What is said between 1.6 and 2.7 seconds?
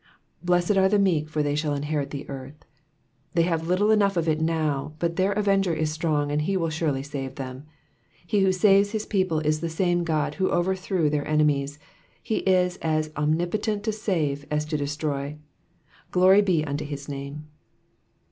inherit the earth.''